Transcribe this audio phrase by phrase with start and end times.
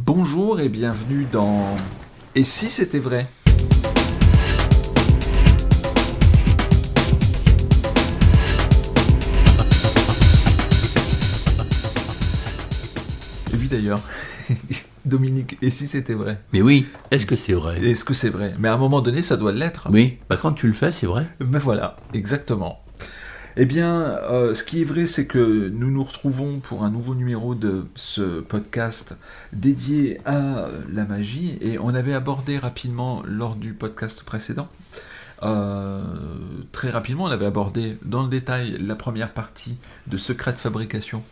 [0.00, 1.76] Bonjour et bienvenue dans
[2.36, 3.26] Et si c'était vrai?
[13.52, 14.00] Oui d'ailleurs.
[15.04, 16.38] Dominique, et si c'était vrai?
[16.52, 17.84] Mais oui, est-ce que c'est vrai?
[17.84, 18.54] Est-ce que c'est vrai?
[18.60, 19.88] Mais à un moment donné, ça doit l'être.
[19.90, 21.26] Oui, bah quand tu le fais, c'est vrai.
[21.40, 22.84] Mais voilà, exactement.
[23.60, 27.16] Eh bien, euh, ce qui est vrai, c'est que nous nous retrouvons pour un nouveau
[27.16, 29.16] numéro de ce podcast
[29.52, 34.68] dédié à la magie, et on avait abordé rapidement lors du podcast précédent.
[35.42, 36.04] euh,
[36.70, 41.24] très rapidement, on avait abordé dans le détail la première partie de Secret de fabrication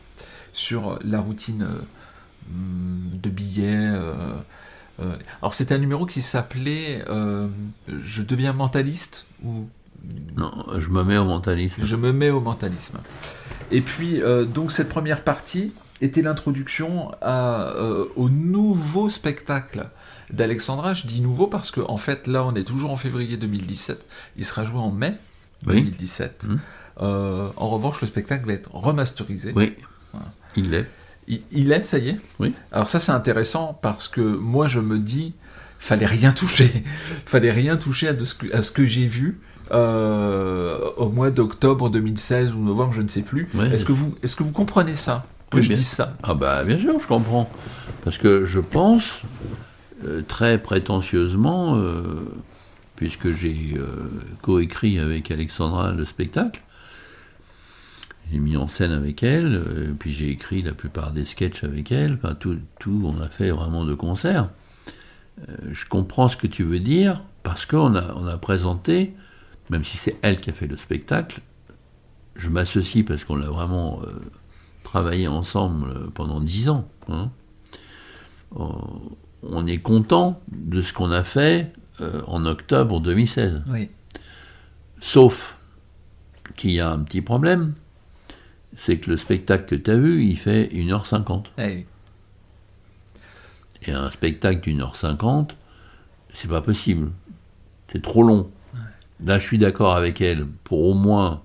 [0.52, 1.64] sur la routine
[2.50, 3.92] hum, de billets.
[4.98, 7.04] euh, alors c'était un numéro qui s'appelait
[7.88, 9.68] Je deviens mentaliste ou
[10.36, 11.82] Non, je me mets au mentalisme.
[11.82, 12.98] je me mets au mentalisme.
[13.70, 19.88] Et puis, euh, donc, cette première partie était l'introduction euh, au nouveau spectacle
[20.30, 20.92] d'Alexandra.
[20.94, 24.04] Je dis nouveau parce qu'en en fait, là, on est toujours en février 2017.
[24.36, 25.14] Il sera joué en mai
[25.66, 25.76] Oui.
[25.82, 26.44] 2017.
[26.48, 26.60] Mhm.
[27.02, 29.52] Euh, en revanche, le spectacle va être remasterisé.
[29.56, 29.74] Oui,
[30.12, 30.32] Voilà.
[30.56, 30.86] il l'est.
[31.28, 32.54] Il, il est, ça y est Oui.
[32.72, 35.34] Alors ça, c'est intéressant parce que moi, je me dis,
[35.78, 36.84] fallait rien toucher.
[37.26, 39.40] fallait rien toucher à, de ce que, à ce que j'ai vu
[39.72, 43.48] euh, au mois d'octobre 2016 ou novembre, je ne sais plus.
[43.72, 45.26] Est-ce que, vous, est que vous comprenez ça?
[45.50, 45.76] Que Oui, je bien.
[45.76, 47.50] dise ça Ah bah bien sûr, je comprends.
[48.04, 49.22] Parce que je pense,
[50.04, 52.24] euh, très prétentieusement, euh,
[52.96, 53.76] puisque j'ai
[54.42, 56.62] coécrit avec Alexandra le spectacle,
[58.32, 62.14] j'ai mis en scène avec elle, puis j'ai écrit la plupart des sketchs avec elle,
[62.14, 64.48] enfin tout, tout on a fait vraiment de concert.
[65.70, 69.14] Je comprends ce que tu veux dire, parce qu'on a, on a présenté,
[69.70, 71.40] même si c'est elle qui a fait le spectacle,
[72.36, 74.12] je m'associe parce qu'on l'a vraiment euh,
[74.82, 76.88] travaillé ensemble euh, pendant dix ans.
[77.08, 77.30] hein.
[78.58, 78.64] Euh,
[79.42, 83.62] on est content de ce qu'on a fait euh, en octobre 2016.
[83.68, 83.90] Oui.
[85.00, 85.56] Sauf
[86.56, 87.74] qu'il y a un petit problème,
[88.76, 91.44] c'est que le spectacle que tu as vu, il fait 1h50.
[91.58, 91.86] Eh,
[93.82, 95.56] Et un spectacle d'une heure cinquante,
[96.34, 97.10] c'est pas possible.
[97.92, 98.50] C'est trop long.
[99.24, 101.42] Là, je suis d'accord avec elle pour au moins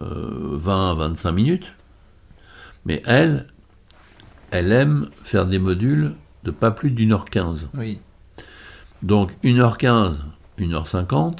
[0.00, 1.74] 20-25 minutes.
[2.84, 3.46] Mais elle,
[4.50, 6.14] elle aime faire des modules
[6.44, 7.68] de pas plus d'une heure quinze.
[7.74, 7.98] oui.
[9.02, 10.14] Donc 1h15,
[10.60, 11.38] 1h50,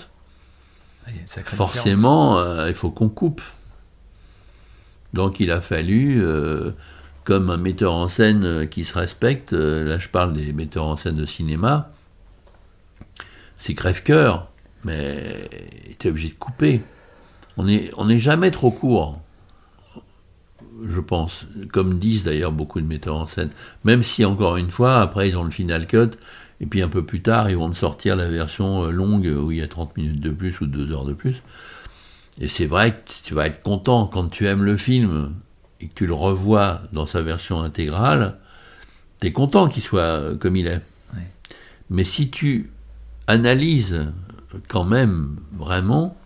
[1.07, 3.41] Ah, il forcément, euh, il faut qu'on coupe.
[5.13, 6.73] Donc il a fallu, euh,
[7.25, 10.87] comme un metteur en scène euh, qui se respecte, euh, là je parle des metteurs
[10.87, 11.93] en scène de cinéma,
[13.61, 14.49] c'est crève-cœur,
[14.85, 15.49] mais
[15.99, 16.83] tu es obligé de couper.
[17.57, 19.21] On n'est on est jamais trop court,
[20.85, 23.51] je pense, comme disent d'ailleurs beaucoup de metteurs en scène.
[23.85, 26.11] Même si, encore une fois, après ils ont le final cut,
[26.61, 29.51] et puis un peu plus tard, ils vont te sortir la version euh, longue où
[29.51, 31.43] il y a 30 minutes de plus ou 2 heures de plus.
[32.41, 35.35] Et c'est vrai que tu vas être content quand tu aimes le film
[35.81, 38.39] et que tu le revois dans sa version intégrale,
[39.21, 40.81] tu es content qu'il soit comme il est.
[41.15, 41.29] Ouais.
[41.91, 42.71] Mais si tu
[43.27, 44.13] analyses
[44.69, 46.17] quand même vraiment,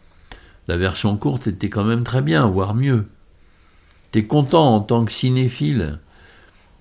[0.69, 3.07] la version courte était quand même très bien, voire mieux.
[4.13, 5.99] Tu es content en tant que cinéphile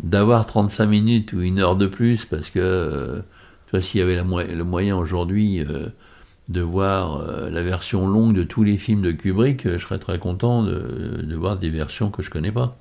[0.04, 3.22] d'avoir 35 minutes ou une heure de plus parce que euh,
[3.68, 5.88] tu vois, s'il y avait la mo- le moyen aujourd'hui euh,
[6.50, 10.00] de voir euh, la version longue de tous les films de Kubrick, euh, je serais
[10.00, 12.78] très content de, de voir des versions que je connais pas.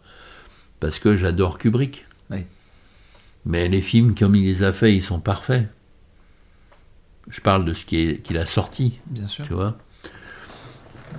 [0.80, 2.04] Parce que j'adore Kubrick.
[2.30, 2.40] Oui.
[3.46, 5.68] Mais les films, comme il les a faits, ils sont parfaits.
[7.28, 9.46] Je parle de ce qui est- qu'il a sorti, Bien sûr.
[9.46, 9.76] tu vois.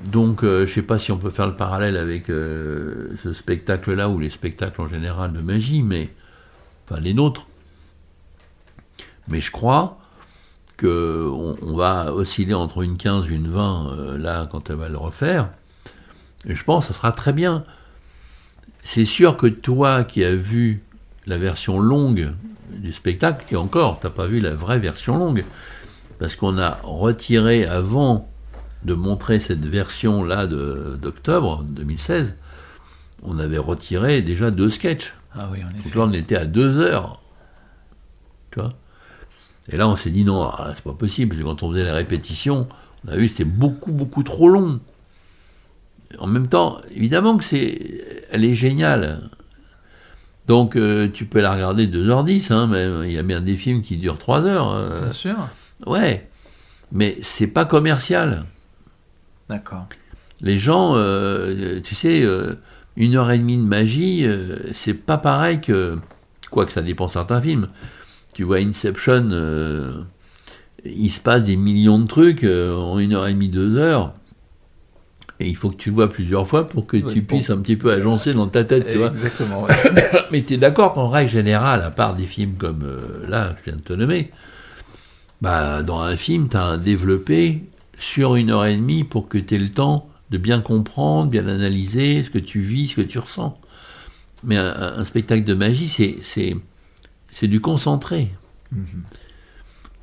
[0.05, 4.09] Donc, euh, je sais pas si on peut faire le parallèle avec euh, ce spectacle-là
[4.09, 6.09] ou les spectacles en général de magie, mais
[6.87, 7.47] enfin les nôtres.
[9.27, 9.97] Mais je crois
[10.77, 14.89] que on, va osciller entre une 15 et une 20 euh, là quand elle va
[14.89, 15.49] le refaire.
[16.47, 17.63] Et je pense que ça sera très bien.
[18.83, 20.83] C'est sûr que toi qui as vu
[21.25, 22.33] la version longue
[22.69, 25.45] du spectacle, et encore, t'as pas vu la vraie version longue,
[26.19, 28.29] parce qu'on a retiré avant
[28.83, 32.35] de montrer cette version-là de- d'octobre 2016,
[33.23, 35.13] on avait retiré déjà deux sketchs.
[35.33, 37.19] Ah oui, en Donc là, on était à deux heures.
[38.51, 38.73] Tu vois?
[39.69, 41.85] Et là, on s'est dit non, là, c'est pas possible, parce que quand on faisait
[41.85, 42.67] la répétition,
[43.05, 44.79] on a vu que c'était beaucoup, beaucoup trop long.
[46.19, 49.29] En même temps, évidemment que c'est, elle est géniale.
[50.47, 53.03] Donc, euh, tu peux la regarder 2h10, hein, même.
[53.05, 54.69] Il y a bien des films qui durent 3 heures.
[54.71, 55.35] euh, Bien sûr.
[55.85, 56.27] Ouais.
[56.91, 58.45] Mais c'est pas commercial.
[59.49, 59.87] D'accord.
[60.41, 62.55] Les gens, euh, tu sais, euh,
[62.97, 65.97] une heure et demie de magie, euh, c'est pas pareil que.
[66.51, 67.67] Quoique ça dépend de certains films.
[68.33, 69.29] tu vois Inception,
[70.85, 74.13] il se passe des millions de trucs en une heure et demie, deux heures.
[75.41, 77.57] Et il faut que tu le vois plusieurs fois pour que Oui, tu puisses un
[77.57, 79.09] petit peu agencer dans ta tête, tu vois.
[79.09, 79.63] Exactement.
[79.63, 79.73] ouais.
[80.31, 82.85] Mais tu es d'accord qu'en règle générale, à part des films comme
[83.27, 84.31] là, je viens de te nommer,
[85.41, 87.63] bah, dans un film, tu as un développé
[87.99, 91.47] sur une heure et demie pour que tu aies le temps de bien comprendre, bien
[91.47, 93.57] analyser ce que tu vis, ce que tu ressens.
[94.43, 95.87] Mais un, un spectacle de magie,
[96.23, 98.31] c'est, du concentré.
[98.71, 99.03] Mhm.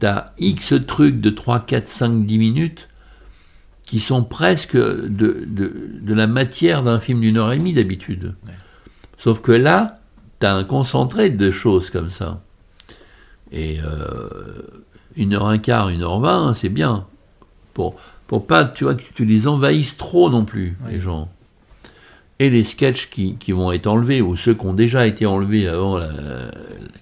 [0.00, 2.88] Tu as X trucs de 3, 4, 5, 10 minutes
[3.84, 5.08] qui sont presque de,
[5.46, 8.34] de, de la matière d'un film d'une heure et demie d'habitude.
[8.46, 8.52] Ouais.
[9.18, 10.00] Sauf que là,
[10.40, 12.42] tu as un concentré de choses comme ça.
[13.52, 14.62] Et euh,
[15.16, 17.06] une heure un quart, une heure vingt, c'est bien.
[17.74, 21.28] Pour, pour pas tu vois, que tu les envahisses trop non plus, les gens.
[22.38, 25.68] Et les sketchs qui, qui vont être enlevés, ou ceux qui ont déjà été enlevés
[25.68, 26.50] avant la-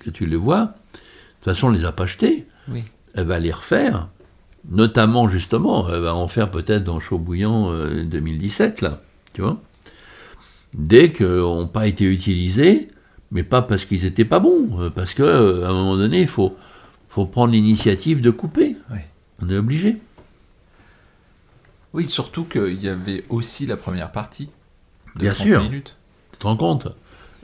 [0.00, 0.98] que tu les vois, de
[1.40, 2.44] toute façon, on les a pas jetés.
[2.68, 2.84] Oui.
[3.14, 4.08] Elle va les refaire.
[4.70, 9.00] Notamment, justement, elle va en faire peut-être dans Chaud Bouillant euh, 2017, là.
[9.32, 9.58] Tu vois?
[10.76, 12.88] Dès qu'ils n'ont pas été utilisés,
[13.32, 16.28] mais pas parce qu'ils étaient pas bons, euh, parce que euh, un moment donné, il
[16.28, 16.54] faut,
[17.10, 18.76] faut prendre l'initiative de couper.
[18.90, 19.06] Ouais.
[19.42, 19.98] On est obligé.
[21.92, 24.48] Oui, surtout qu'il y avait aussi la première partie.
[25.16, 25.62] De Bien 30 sûr.
[25.62, 25.96] minutes.
[26.32, 26.86] Tu te rends compte?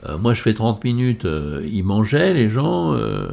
[0.05, 3.27] Euh, Moi, je fais 30 minutes, euh, ils mangeaient, les gens, euh,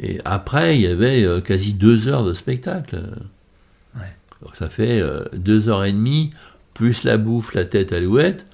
[0.00, 3.02] et après, il y avait quasi deux heures de spectacle.
[3.94, 4.12] Ouais.
[4.42, 5.02] Donc, ça fait
[5.34, 6.30] deux heures et demie,
[6.72, 8.46] plus la bouffe, la tête alouette,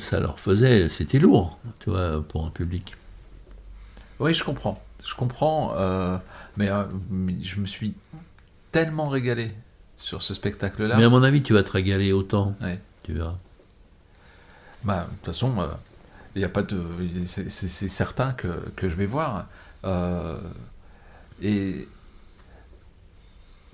[0.00, 2.96] ça leur faisait, c'était lourd, tu vois, pour un public.
[4.18, 4.82] Oui, je comprends.
[5.06, 5.74] Je comprends.
[5.76, 6.16] euh,
[6.56, 6.84] mais, euh,
[7.42, 7.94] je me suis
[8.72, 9.52] tellement régalé
[9.98, 10.96] sur ce spectacle-là.
[10.96, 12.78] Mais à mon avis, tu vas te régaler autant, Ouais.
[13.02, 13.36] tu verras.
[14.84, 15.66] Bah, de toute façon, euh,
[16.34, 16.80] il y a pas de.
[17.26, 17.48] C'est
[17.88, 19.46] certain que, que je vais voir.
[19.84, 20.38] Euh,
[21.42, 21.86] et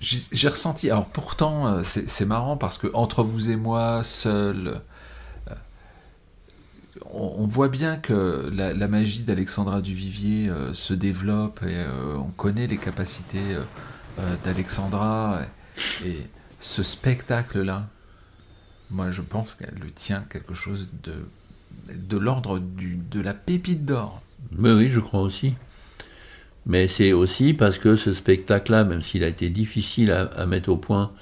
[0.00, 0.90] j'ai ressenti.
[0.90, 4.78] Alors pourtant, euh, c'est marrant parce que entre vous et moi, seul, euh,
[7.12, 12.66] on, voit bien que la, magie d'Alexandra Duvivier euh, se développe et euh, on connaît
[12.66, 13.54] les capacités
[14.19, 15.40] euh, d'Alexandra.
[16.04, 16.19] Et,
[16.58, 17.87] ce spectacle-là,
[18.90, 21.12] moi, je pense qu'elle le tient quelque chose de,
[21.94, 24.22] de l'ordre de la pépite d'or.
[24.52, 25.54] Mais oui, je crois aussi.
[26.64, 30.76] Mais c'est aussi parce que ce spectacle-là, même s'il a été difficile à, mettre au
[30.76, 31.12] point,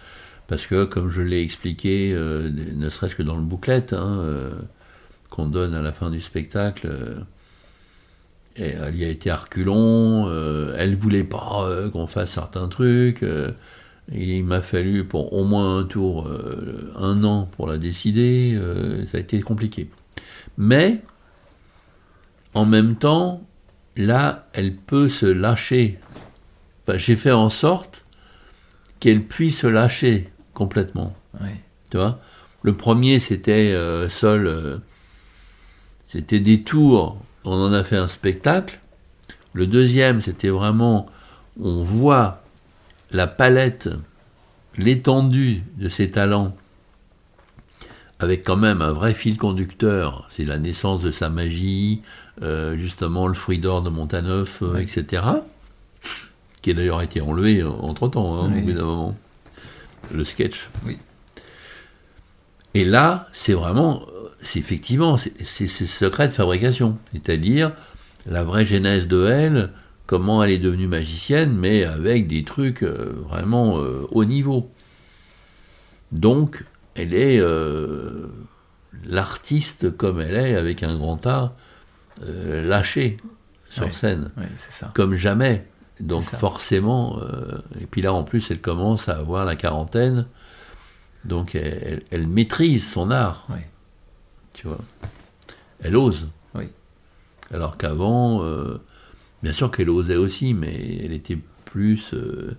[0.46, 4.52] parce que, comme je l'ai expliqué, ne serait-ce que dans le booklet hein,
[5.34, 7.18] qu'on donne à la fin du spectacle, euh,
[8.54, 12.68] et elle y a été à reculons, euh, elle voulait pas euh, qu'on fasse certains
[12.68, 13.50] trucs, euh,
[14.12, 16.30] il m'a fallu pour au moins un tour,
[16.94, 18.54] un an pour la décider,
[19.10, 19.88] ça a été compliqué.
[20.58, 21.00] Mais,
[22.52, 23.42] en même temps,
[23.96, 25.98] là, elle peut se lâcher.
[26.86, 28.04] Enfin, J'ai fait en sorte
[29.00, 31.16] qu'elle puisse se lâcher complètement.
[31.40, 31.56] Ouais.
[31.90, 32.20] Tu vois?
[32.62, 34.08] Le premier, c'était euh,
[36.14, 38.78] c'était des tours, on en a fait un spectacle.
[39.52, 41.06] Le deuxième, c'était vraiment,
[41.60, 42.44] on voit
[43.10, 43.88] la palette,
[44.76, 46.54] l'étendue de ses talents,
[48.20, 50.28] avec quand même un vrai fil conducteur.
[50.30, 52.00] C'est la naissance de sa magie,
[52.42, 55.24] euh, justement le fruit d'or de Montaneuf, euh, etc.
[56.62, 58.62] Qui a d'ailleurs été enlevé entre temps, hein, Oui.
[58.62, 59.16] au bout d'un moment.
[60.12, 60.68] Le sketch.
[60.86, 60.96] Oui.
[62.74, 64.13] Et là, c'est vraiment, euh,
[64.44, 66.98] c'est effectivement, c'est ce secret de fabrication.
[67.12, 67.72] C'est-à-dire
[68.26, 69.70] la vraie genèse de elle,
[70.06, 74.70] comment elle est devenue magicienne, mais avec des trucs euh, vraiment euh, haut niveau.
[76.12, 78.26] Donc, elle est euh,
[79.04, 81.54] l'artiste comme elle est, avec un grand A,
[82.22, 83.16] euh, lâché
[83.70, 84.86] sur scène, ça.
[84.94, 85.66] comme jamais.
[86.00, 90.26] Donc forcément, euh, et puis là en plus elle commence à avoir la quarantaine,
[91.24, 93.46] donc elle, elle- elle maîtrise son art.
[94.54, 94.78] Tu vois.
[95.82, 96.28] Elle ose.
[96.54, 96.64] Oui.
[97.52, 98.80] Alors qu'avant, euh,
[99.42, 102.56] bien sûr qu'elle osait aussi, mais elle était plus euh,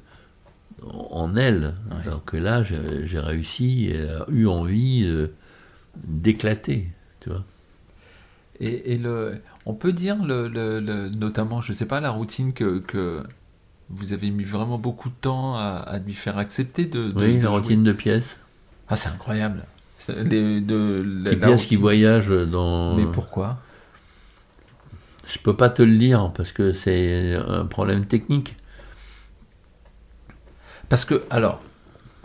[0.84, 1.74] en elle.
[2.06, 5.28] Alors que là, j'ai réussi, elle a eu envie euh,
[6.04, 6.90] d'éclater,
[7.22, 7.44] tu vois.
[8.60, 12.54] Et, et le, on peut dire, le, le- le- notamment, je sais pas, la routine
[12.54, 13.22] que, que
[13.90, 17.34] vous avez mis vraiment beaucoup de temps à, à lui faire accepter de, de- Oui,
[17.34, 17.60] de la jouer.
[17.62, 18.38] routine de pièces.
[18.88, 19.64] Ah, c'est incroyable.
[20.08, 22.96] Les, de, la, la pièces qui voyagent dans...
[22.96, 23.58] Mais pourquoi?
[25.28, 28.56] Je peux pas te le dire parce que c'est un problème technique.
[30.88, 31.62] Parce que, alors,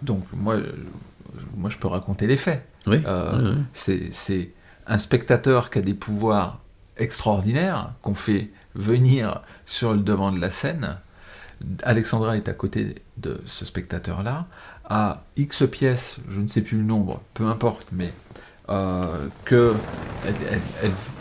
[0.03, 0.59] donc, moi,
[1.57, 2.67] moi je peux raconter les faits.
[2.87, 3.01] Oui.
[3.07, 3.63] Euh, oui, oui.
[3.73, 4.53] C'est c'est
[4.87, 6.61] un spectateur qui a des pouvoirs
[6.97, 10.99] extraordinaires, qu'on fait venir sur le devant de la scène.
[11.83, 14.47] Alexandra est à côté de ce spectateur-là,
[14.91, 18.13] à X pièces, je ne sais plus le nombre, peu importe, mais
[18.69, 19.75] euh, que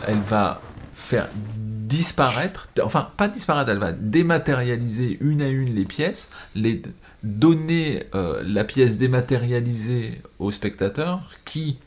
[0.06, 0.60] elle, va
[0.94, 6.82] faire disparaître, enfin pas disparaître, elle va dématérialiser une à une les pièces, les
[7.22, 11.78] donner euh, la pièce dématérialisée au spectateur qui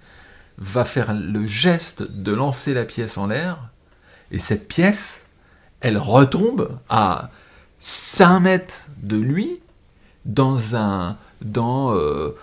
[0.57, 3.69] va faire le geste de lancer la pièce en l'air.
[4.31, 5.25] Et cette pièce,
[5.81, 7.29] elle retombe à
[7.79, 9.59] 5 mètres de lui
[10.25, 12.35] dans un dans euh,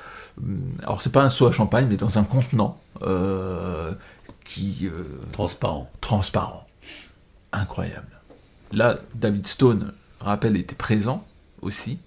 [0.82, 3.92] alors c'est pas un seau à champagne mais dans un contenant euh,
[4.44, 5.90] qui euh, transparent.
[6.00, 6.66] transparent.
[7.52, 8.20] Incroyable.
[8.72, 11.26] Là David Stone rappelle était présent
[11.62, 11.98] aussi.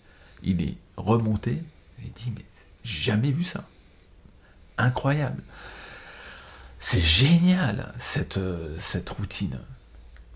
[0.44, 1.62] Il est remonté.
[2.04, 2.46] Il dit mais
[2.84, 3.64] j'ai jamais vu ça.
[4.78, 5.44] Incroyable.
[6.80, 8.40] C'est génial cette
[8.80, 9.58] cette routine.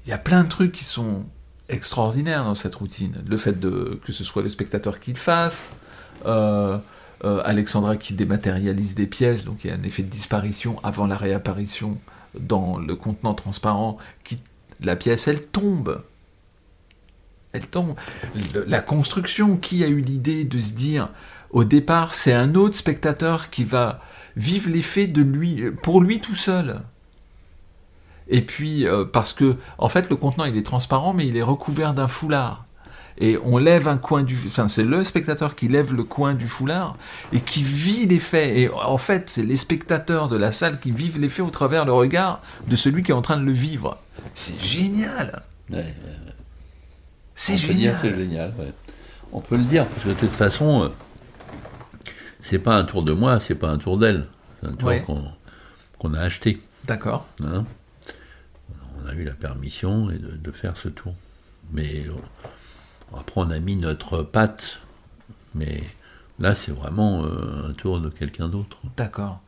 [0.05, 1.25] Il y a plein de trucs qui sont
[1.69, 3.23] extraordinaires dans cette routine.
[3.27, 5.86] Le fait de, que ce soit le spectateur qui le fasse, euh, euh,
[6.25, 11.17] Alexandra qui dématérialise des pièces, donc il y a un effet de disparition avant la
[11.17, 11.97] réapparition
[12.39, 14.39] dans le contenant transparent, qui,
[14.81, 16.03] la pièce elle tombe.
[17.53, 17.95] Elle tombe.
[18.67, 21.09] la construction, qui a eu l'idée de se dire,
[21.49, 24.01] au départ, c'est un autre spectateur qui va
[24.35, 26.81] vivre l'effet de lui, pour lui tout seul.
[28.29, 31.43] Et puis, euh, parce que, en fait, le contenant, il est transparent, mais il est
[31.43, 32.65] recouvert d'un foulard.
[33.19, 34.37] Et on lève un coin du...
[34.47, 36.97] Enfin, c'est le spectateur qui lève le coin du foulard
[37.33, 38.59] et qui vit l'effet.
[38.59, 41.93] Et en fait, c'est les spectateurs de la salle qui vivent l'effet au travers le
[41.93, 43.97] regard de celui qui est en train de le vivre.
[44.33, 45.43] C'est génial
[47.33, 48.53] C'est génial C'est génial,
[49.31, 50.89] On peut le dire, parce que de toute façon, euh,
[52.41, 54.27] c'est pas un tour de moi, c'est pas un tour d'elle.
[54.61, 55.35] C'est un tour
[55.97, 56.61] qu'on a acheté.
[56.85, 57.27] D'accord.
[57.43, 57.65] Hein?
[59.01, 61.13] On a eu la permission et de, faire ce tour.
[61.71, 62.13] Mais euh,
[63.15, 64.79] après, on a mis notre patte.
[65.55, 65.83] Mais
[66.39, 68.77] là, c'est vraiment euh, un tour de quelqu'un d'autre.
[68.95, 69.39] D'accord.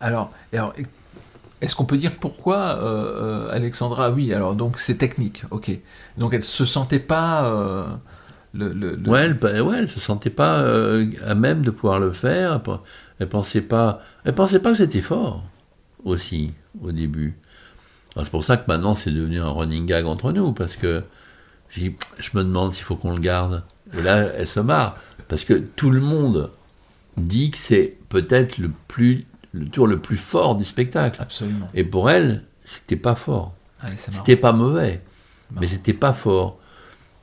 [0.00, 0.72] Alors, alors
[1.60, 5.70] est-ce qu'on peut dire pourquoi euh, Alexandra Oui, alors donc c'est technique, ok.
[6.18, 8.00] Donc elle se sentait pas.
[8.52, 10.58] Le, le, Ouais, elle, ouais, elle se sentait pas
[11.24, 12.60] à même de pouvoir le faire.
[13.20, 15.44] Elle pensait pas, elle pensait pas que c'était fort
[16.04, 16.52] aussi
[16.82, 17.38] au début.
[18.16, 21.02] C'est pour ça que maintenant c'est devenu un running gag entre nous, parce que
[21.72, 23.64] je me demande s'il faut qu'on le garde.
[23.96, 24.96] Et là, elle se marre,
[25.28, 26.50] parce que tout le monde
[27.16, 31.20] dit que c'est peut-être le, plus, le tour le plus fort du spectacle.
[31.20, 31.68] Absolument.
[31.74, 33.54] Et pour elle, c'était pas fort.
[33.96, 35.02] c'était pas mauvais,
[35.60, 36.58] mais c'était pas fort.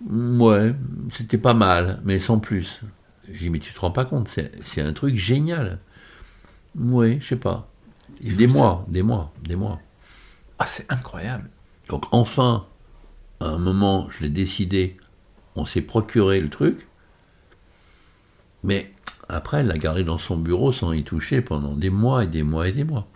[0.07, 0.73] Ouais,
[1.11, 2.81] c'était pas mal, mais sans plus.
[3.27, 5.79] J'ai dit, mais tu te rends pas compte, c'est un truc génial.
[6.77, 7.69] Oui, je sais pas.
[8.21, 9.79] Des mois, des mois, des mois.
[10.57, 11.49] Ah, c'est incroyable.
[11.89, 12.65] Donc enfin,
[13.39, 14.97] à un moment, je l'ai décidé,
[15.55, 16.87] on s'est procuré le truc,
[18.63, 18.93] mais
[19.29, 22.43] après, elle l'a gardé dans son bureau sans y toucher pendant des mois et des
[22.43, 23.07] mois et des mois.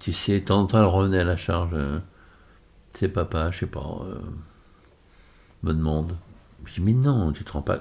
[0.00, 1.70] tu, sais, temps en temps, elle revenait à la charge.
[1.72, 2.00] Euh,
[2.94, 4.18] c'est papa, je sais pas, euh,
[5.62, 6.16] me demande.
[6.66, 7.80] Je dis, mais non, tu te rends pas.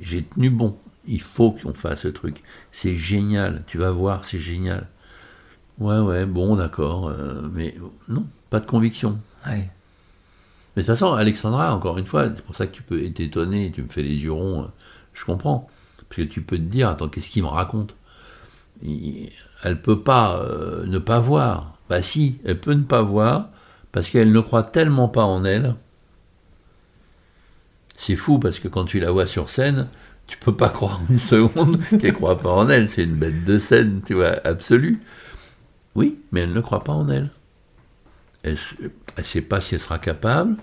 [0.00, 0.78] J'ai tenu bon.
[1.06, 2.42] Il faut qu'on fasse ce truc.
[2.70, 3.64] C'est génial.
[3.66, 4.88] Tu vas voir, c'est génial.
[5.78, 7.76] Ouais, ouais, bon, d'accord, euh, mais
[8.08, 9.18] non, pas de conviction.
[10.74, 13.20] Mais de toute façon, Alexandra, encore une fois, c'est pour ça que tu peux être
[13.20, 14.66] étonné, tu me fais les yeux ronds, euh,
[15.12, 15.68] je comprends.
[16.08, 17.94] Parce que tu peux te dire, attends, qu'est-ce qu'il me raconte?
[19.62, 21.78] Elle peut pas euh, ne pas voir.
[21.88, 23.50] Bah si, elle peut ne pas voir,
[23.92, 25.74] parce qu'elle ne croit tellement pas en elle.
[27.96, 29.88] C'est fou, parce que quand tu la vois sur scène,
[30.26, 32.88] tu peux pas croire une seconde qu'elle croit pas en elle.
[32.88, 35.02] C'est une bête de scène, tu vois, absolue.
[35.94, 37.30] Oui, mais elle ne croit pas en elle.
[38.42, 38.56] Elle
[39.18, 40.56] ne sait pas si elle sera capable.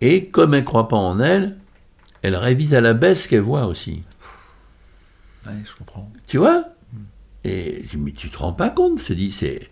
[0.00, 1.56] Et comme elle ne croit pas en elle,
[2.22, 4.02] elle révise à la baisse ce qu'elle voit aussi.
[5.46, 6.10] Je comprends.
[6.26, 6.64] Tu vois?
[7.44, 9.00] Et je dis, mais tu te rends pas compte?
[9.02, 9.70] Je dis, c'est,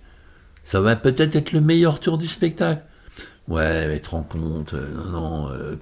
[0.65, 2.83] ça va peut-être être le meilleur tour du spectacle.
[3.47, 5.77] Ouais, mais te rends compte, euh, non, non, euh,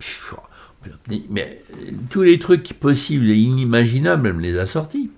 [1.30, 1.62] mais
[2.10, 5.10] tous les trucs possibles et inimaginables, elle me les a sortis.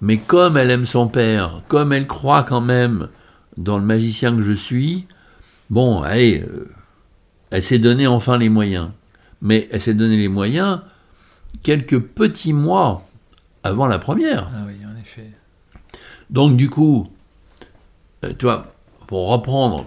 [0.00, 3.08] Mais comme elle aime son père, comme elle croit quand même
[3.56, 5.06] dans le magicien que je suis,
[5.70, 6.68] bon, allez, euh,
[7.50, 8.90] elle s'est donné enfin les moyens.
[9.42, 10.80] Mais elle s'est donné les moyens
[11.62, 13.06] quelques petits mois
[13.62, 14.50] avant la première.
[14.54, 15.30] Ah oui, en effet.
[16.30, 17.08] Donc du coup,
[18.24, 18.74] euh, tu vois,
[19.06, 19.86] pour reprendre,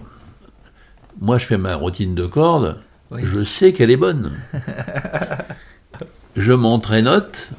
[1.20, 2.80] moi je fais ma routine de corde,
[3.16, 4.32] je sais qu'elle est bonne.
[6.36, 7.50] je m'entraînote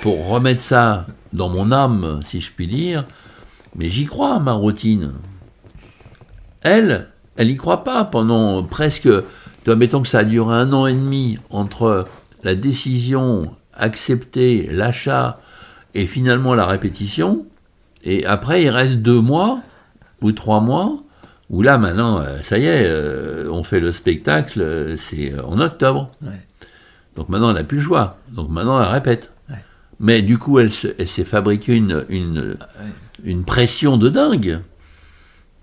[0.00, 3.04] pour remettre ça dans mon âme, si je puis dire,
[3.76, 5.12] mais j'y crois à ma routine.
[6.62, 9.08] Elle, elle y croit pas pendant presque,
[9.66, 12.06] mettons que ça a duré un an et demi entre
[12.42, 15.40] la décision acceptée, l'achat
[15.94, 17.46] et finalement la répétition.
[18.04, 19.60] Et après, il reste deux mois
[20.20, 21.02] ou trois mois
[21.50, 25.60] où là maintenant, euh, ça y est, euh, on fait le spectacle, euh, c'est en
[25.60, 26.10] octobre.
[27.14, 28.18] Donc maintenant, elle n'a plus le choix.
[28.30, 29.30] Donc maintenant, elle répète.
[30.00, 32.56] Mais du coup, elle, s'est fabriquée une, une,
[33.22, 34.60] une pression de dingue.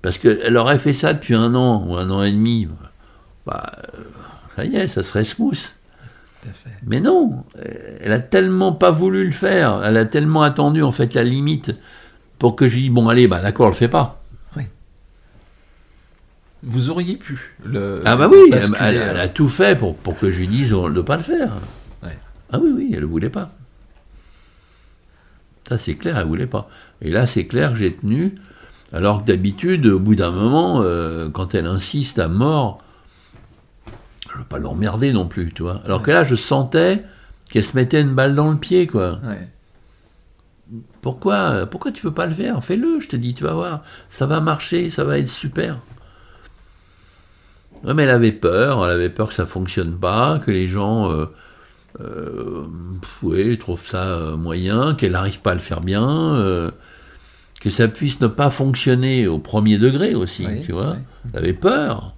[0.02, 2.68] Parce qu'elle aurait fait ça depuis un an ou un an et demi.
[3.46, 3.72] Bah,
[4.56, 5.74] ça y est, ça serait smooth.
[6.84, 7.44] Mais non,
[8.00, 11.74] elle a tellement pas voulu le faire, elle a tellement attendu en fait la limite
[12.38, 14.24] pour que je lui dise bon allez, bah d'accord, on le fait pas.
[14.56, 14.64] Oui.
[16.64, 17.96] Vous auriez pu le.
[18.06, 21.02] Ah bah oui, elle, a tout fait pour, pour que je lui dise de ne
[21.02, 21.52] pas le faire.
[22.52, 23.52] Ah oui, oui, elle ne voulait pas.
[25.68, 26.70] Ça c'est clair, elle ne voulait pas.
[27.02, 28.36] Et là c'est clair que j'ai tenu
[28.92, 32.82] alors que d'habitude, au bout d'un moment, euh, quand elle insiste à mort,
[34.30, 35.82] je ne veux pas l'emmerder non plus, tu vois.
[35.86, 37.04] Alors que là, je sentais
[37.52, 39.20] qu'elle se mettait une balle dans le pied, quoi.
[41.02, 42.64] Pourquoi Pourquoi tu veux pas le faire?
[42.64, 43.82] Fais-le, je te dis, tu vas voir.
[44.10, 45.78] Ça va marcher, ça va être super.
[47.84, 51.26] mais elle avait peur, elle avait peur que ça fonctionne pas, que les gens euh,
[52.02, 56.72] euh, trouvent ça moyen, qu'elle n'arrive pas à le faire bien
[57.60, 60.98] que ça puisse ne pas fonctionner au premier degré aussi, tu vois.
[61.34, 62.16] Elle avait peur,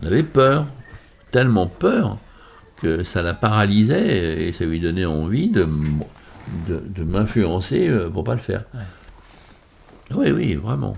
[0.00, 0.66] elle avait peur,
[1.30, 2.18] tellement peur
[2.76, 5.68] que ça la paralysait et ça lui donnait envie de,
[6.68, 8.64] de, m'influencer euh, pour pas le faire.
[10.14, 10.96] Oui, oui, vraiment.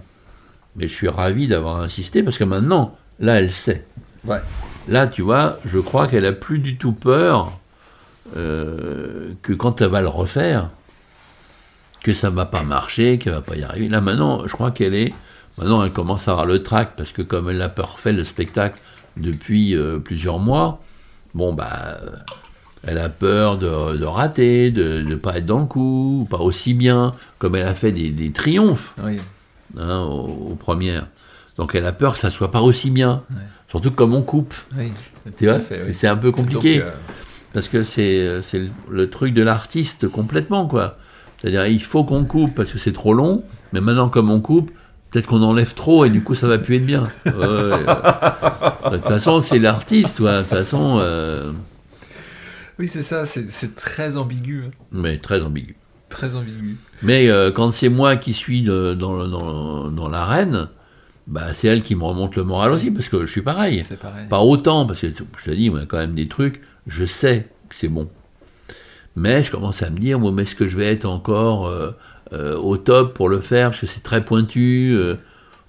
[0.77, 3.85] Mais je suis ravi d'avoir insisté parce que maintenant, là, elle sait.
[4.89, 7.59] Là, tu vois, je crois qu'elle a plus du tout peur
[8.37, 10.71] euh, que quand elle va le refaire,
[12.03, 13.89] que ça ne va pas marcher, qu'elle va pas y arriver.
[13.89, 15.13] Là maintenant, je crois qu'elle est,
[15.59, 18.25] maintenant elle commence à avoir le trac parce que comme elle a peur fait le
[18.25, 18.81] spectacle
[19.17, 20.83] depuis euh, plusieurs mois,
[21.35, 21.99] bon bah,
[22.85, 27.15] elle a peur de, rater, de ne pas être dans le coup, pas aussi bien,
[27.39, 28.95] comme elle a fait des, triomphes
[29.79, 31.07] hein, aux, premières.
[31.57, 33.23] Donc elle a peur que ça soit pas aussi bien,
[33.69, 34.55] surtout comme on coupe.
[35.37, 35.61] tu vois,
[35.93, 36.83] c'est un peu compliqué.
[36.83, 36.91] Euh,
[37.53, 38.41] parce que c'est
[38.91, 40.97] le truc de l'artiste complètement, quoi.
[41.43, 44.71] C'est-à-dire, il faut qu'on coupe parce que c'est trop long, mais maintenant, comme on coupe,
[45.11, 47.09] peut-être qu'on enlève trop et du coup, ça va plus être bien.
[47.27, 50.99] de toute façon, c'est l'artiste, De toute façon.
[51.01, 51.51] Euh,
[52.79, 54.67] oui, c'est ça, c'est très ambigu.
[54.69, 54.71] Hein.
[54.93, 55.75] Mais très ambigu.
[56.11, 56.77] Très ambigu.
[57.03, 60.69] Mais euh, quand c'est moi qui suis dans, dans, dans l'arène,
[61.27, 63.85] bah, c'est elle qui me remonte le moral aussi, parce que je suis pareil.
[64.01, 64.29] pareil.
[64.29, 67.05] Pas autant, parce que je te dis, il y a quand même des trucs, je
[67.05, 68.09] sais que c'est bon.
[69.17, 71.91] Mais je commence à me dire, bon, mais est-ce que je vais être encore euh,
[72.33, 73.71] euh, au top pour le faire?
[73.71, 74.93] Parce que c'est très pointu.
[74.95, 75.17] Euh.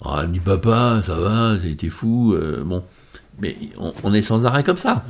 [0.05, 2.35] Ah, elle me dit, papa, ça va, t'es fou.
[2.65, 2.83] bon.
[3.39, 3.57] Mais
[4.03, 5.03] on, est sans arrêt comme ça.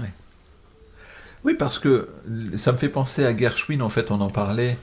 [1.43, 2.07] Oui, parce que
[2.55, 4.77] ça me fait penser à Gershwin, en fait, on en parlait.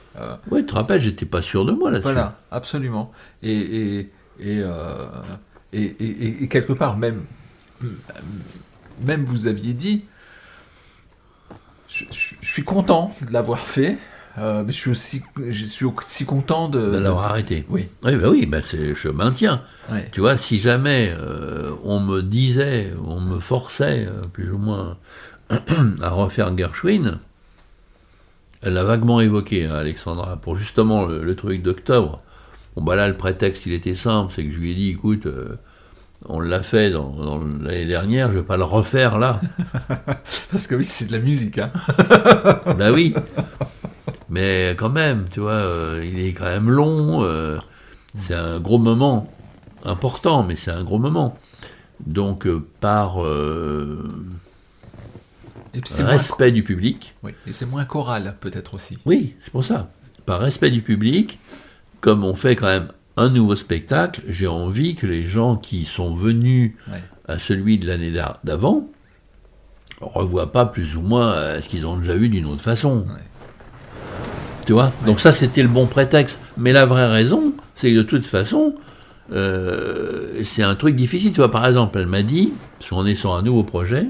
[0.51, 2.03] Oui, tu te rappelles, j'étais pas sûr de moi là-dessus.
[2.03, 3.11] Voilà, absolument.
[3.41, 4.09] Et,
[4.39, 4.63] et,
[5.73, 7.23] et, quelque part, même,
[9.01, 10.03] même vous aviez dit,
[11.91, 13.97] je, suis content de l'avoir fait.
[14.37, 17.65] Euh, mais je suis aussi, je suis aussi content de, de l'avoir arrêté.
[17.67, 17.89] Oui.
[18.05, 19.61] Oui, bah oui, bah je maintiens.
[20.13, 24.97] Tu vois, si jamais euh, on me disait, on me forçait euh, plus ou moins
[25.49, 27.19] à refaire Gershwin,
[28.61, 32.21] elle l'a vaguement évoqué, hein, Alexandra, pour justement le, truc d'octobre.
[32.77, 35.27] Bon, bah là, le prétexte, il était simple, c'est que je lui ai dit, écoute,
[36.27, 39.39] on l'a fait dans, l'année dernière, je ne vais pas le refaire là.
[40.51, 41.57] Parce que oui, c'est de la musique.
[41.57, 41.71] Hein.
[42.77, 43.15] ben oui.
[44.29, 47.23] Mais quand même, tu vois, euh, il est quand même long.
[47.23, 47.59] Euh,
[48.19, 49.31] c'est un gros moment.
[49.83, 51.37] Important, mais c'est un gros moment.
[52.05, 53.17] Donc, euh, par
[55.73, 57.15] respect du public.
[57.23, 58.97] Oui, et c'est moins choral, peut-être aussi.
[59.05, 59.91] Oui, c'est pour ça.
[60.25, 61.39] Par respect du public,
[61.99, 62.89] comme on fait quand même
[63.21, 66.73] un nouveau spectacle, j'ai envie que les gens qui sont venus
[67.27, 68.11] à celui de l'année
[68.43, 68.89] d'avant
[70.01, 73.05] revoient pas plus ou moins euh, ce qu'ils ont déjà vu d'une autre façon.
[74.65, 74.91] Tu vois?
[75.05, 76.41] Donc ça, c'était le bon prétexte.
[76.57, 78.73] Mais la vraie raison, c'est que de toute façon,
[79.31, 81.31] euh, c'est un truc difficile.
[81.31, 84.07] Tu vois, par exemple, elle m'a dit, parce qu'on est sur un nouveau projet,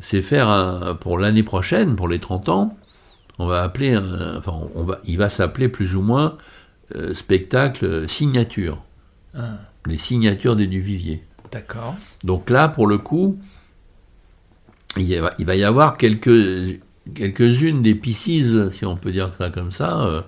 [0.00, 2.76] c'est faire un, pour l'année prochaine, pour les 30 ans,
[3.38, 3.96] on va appeler,
[4.38, 6.36] enfin, on va, il va s'appeler plus ou moins
[6.94, 8.82] euh, spectacle signature.
[9.34, 9.58] Ah.
[9.86, 11.24] Les signatures des Duvivier.
[11.52, 11.96] D'accord.
[12.24, 13.38] Donc là, pour le coup,
[14.96, 16.80] il, va, il va y avoir quelques,
[17.14, 20.22] quelques-unes des pieces, si on peut dire ça comme ça, euh,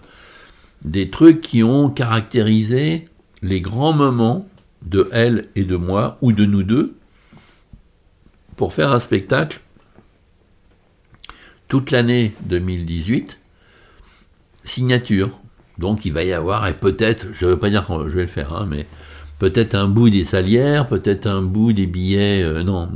[0.84, 3.04] des trucs qui ont caractérisé
[3.42, 4.48] les grands moments
[4.82, 6.96] de elle et de moi, ou de nous deux,
[8.56, 9.60] pour faire un spectacle
[11.68, 13.38] toute l'année 2018,
[14.64, 15.40] signature.
[15.78, 18.22] Donc il va y avoir, et peut-être, je ne veux pas dire que je vais
[18.22, 18.86] le faire, hein, mais
[19.38, 22.88] peut-être un bout des salières, peut-être un bout des billets, euh, non,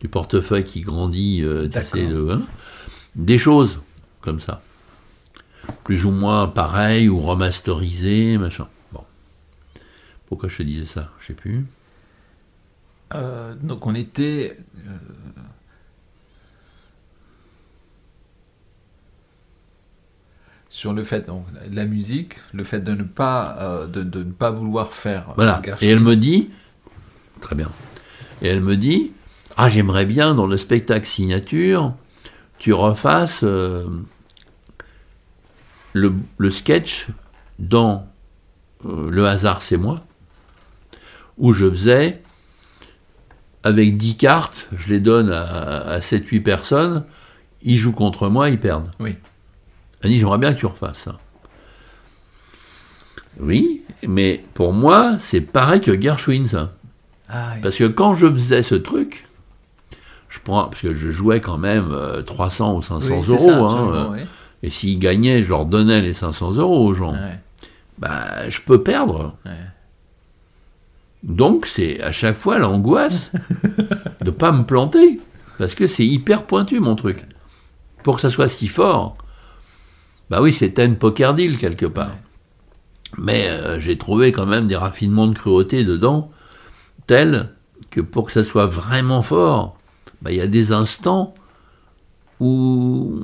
[0.00, 2.42] du portefeuille qui grandit, euh, de, hein,
[3.14, 3.78] des choses
[4.20, 4.62] comme ça.
[5.84, 8.66] Plus ou moins pareil ou remasterisé, machin.
[8.92, 9.02] Bon.
[10.26, 11.10] Pourquoi je te disais ça?
[11.20, 11.64] Je sais plus.
[13.14, 14.56] Euh, donc on était.
[20.76, 24.50] Sur le fait, donc, la musique, le fait de ne pas, euh, de, ne pas
[24.50, 25.32] vouloir faire.
[25.34, 25.62] Voilà.
[25.80, 26.50] Et elle me dit,
[27.40, 27.70] très bien.
[28.42, 29.12] Et elle me dit,
[29.56, 31.94] ah j'aimerais bien dans le spectacle signature,
[32.58, 33.80] tu refasses le,
[36.50, 37.06] sketch
[37.58, 38.06] dans
[38.84, 40.04] Le hasard c'est moi,
[41.38, 42.20] où je faisais
[43.62, 47.04] avec 10 cartes, je les donne à, 7-8 personnes,
[47.62, 48.90] ils jouent contre moi, ils perdent.
[49.00, 49.16] Oui.
[50.06, 51.18] J'aimerais bien que tu refasses ça.
[53.38, 56.72] Oui, mais pour moi, c'est pareil que Gershwin, ça.
[57.28, 59.26] Ah, parce que quand je faisais ce truc,
[60.28, 64.24] je prends, parce que je jouais quand même 300 euh, ou 500 euros, hein, euh,
[64.62, 67.14] et s'ils gagnaient, je leur donnais les 500 euros aux gens.
[67.98, 69.36] Bah, je peux perdre.
[71.22, 73.32] Donc c'est à chaque fois l'angoisse
[74.20, 75.20] de pas me planter,
[75.58, 77.24] parce que c'est hyper pointu mon truc.
[78.02, 79.16] Pour que ça soit si fort,
[80.30, 82.16] bah oui, c'est un poker deal quelque part.
[83.18, 86.30] Mais euh, j'ai trouvé quand même des raffinements de cruauté dedans,
[87.06, 87.50] tels
[87.90, 89.78] que pour que ça soit vraiment fort,
[90.22, 91.34] bah, il y a des instants
[92.40, 93.22] où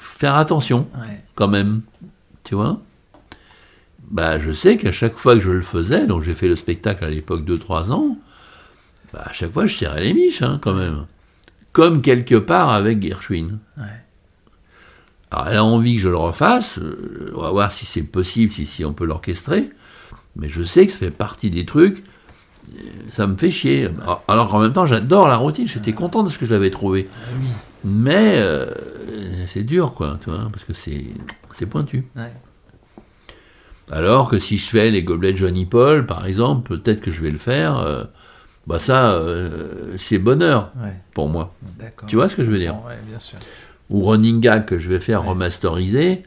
[0.00, 0.88] faire attention
[1.34, 1.82] quand même,
[2.44, 2.80] tu vois
[4.10, 7.04] bah, je sais qu'à chaque fois que je le faisais, donc j'ai fait le spectacle
[7.04, 8.18] à l'époque de 3 ans,
[9.12, 11.06] bah, à chaque fois je tirais les miches hein, quand même.
[11.72, 13.60] Comme quelque part avec Gershwin.
[15.30, 18.52] Alors elle a envie que je le refasse, euh, on va voir si c'est possible,
[18.52, 19.70] si, si on peut l'orchestrer,
[20.36, 22.02] mais je sais que ça fait partie des trucs,
[22.74, 23.88] euh, ça me fait chier.
[24.26, 27.08] Alors qu'en même temps j'adore la routine, j'étais content de ce que j'avais trouvé.
[27.12, 27.30] Ah
[27.84, 28.66] mais euh,
[29.46, 32.06] c'est dur quoi, tu vois, parce que c'est pointu.
[33.90, 37.20] Alors que si je fais les gobelets de Johnny Paul, par exemple, peut-être que je
[37.20, 37.78] vais le faire.
[37.78, 38.04] Euh,
[38.66, 40.70] bah ça, euh, c'est bonheur
[41.14, 41.54] pour moi.
[42.06, 42.76] Tu vois ce que je veux dire?
[43.08, 43.38] Bien sûr.
[43.90, 46.22] Ou Running Gag que je vais faire remasteriser,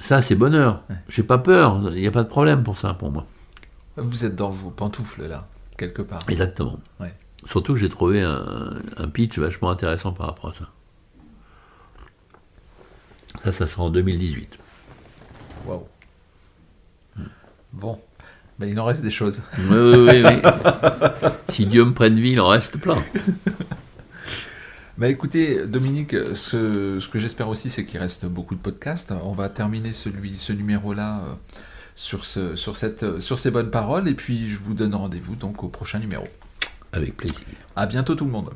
[0.00, 0.82] ça c'est bonheur.
[1.08, 3.26] J'ai pas peur, il n'y a pas de problème pour ça pour moi.
[3.96, 6.20] Vous êtes dans vos pantoufles là, quelque part.
[6.28, 6.78] Exactement.
[7.46, 10.68] Surtout que j'ai trouvé un, un, pitch vachement intéressant par rapport à ça.
[13.44, 14.58] Ça, ça sera en 2018.
[15.66, 15.86] Waouh.
[17.72, 17.98] Bon,
[18.58, 19.40] ben, il en reste des choses.
[19.58, 21.30] Oui, oui, oui.
[21.48, 22.96] si Dieu me prête vie, il en reste plein.
[25.00, 29.14] Bah écoutez, Dominique, ce, que j'espère aussi, c'est qu'il reste beaucoup de podcasts.
[29.24, 31.34] On va terminer celui, ce numéro-là euh,
[31.96, 35.64] sur, ce, sur, cette, sur ces bonnes paroles, et puis je vous donne rendez-vous donc
[35.64, 36.28] au prochain numéro.
[36.92, 37.40] Avec plaisir.
[37.76, 38.50] À bientôt tout le monde.